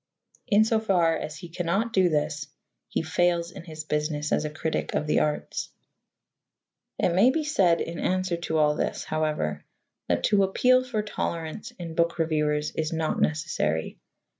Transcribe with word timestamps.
In 0.47 0.63
so 0.65 0.79
far 0.79 1.15
as 1.15 1.37
he 1.37 1.47
cannot 1.47 1.93
do 1.93 2.09
this, 2.09 2.47
he 2.89 3.03
fails 3.03 3.51
in 3.51 3.65
his 3.65 3.83
business 3.83 4.31
as 4.31 4.45
a 4.45 4.49
critic 4.49 4.95
of 4.95 5.05
the 5.05 5.19
arts. 5.19 5.69
It 6.97 7.09
may 7.13 7.29
be 7.29 7.43
said 7.43 7.81
in 7.81 7.99
answer 7.99 8.35
to 8.37 8.57
all 8.57 8.73
this, 8.75 9.03
however, 9.03 9.63
that 10.07 10.23
to 10.23 10.41
appeal 10.41 10.83
for 10.83 11.03
tolerance 11.03 11.69
in 11.77 11.93
book 11.93 12.17
reviewers 12.17 12.71
is 12.71 12.91
not 12.91 13.21
necessary. 13.21 13.99